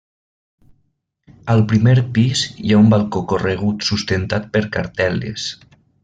Al 1.55 1.61
primer 1.73 1.93
pis 2.15 2.41
hi 2.63 2.73
ha 2.73 2.79
un 2.85 2.89
balcó 2.97 3.21
corregut 3.33 3.85
sustentat 3.93 4.49
per 4.57 4.63
cartel·les. 4.77 5.45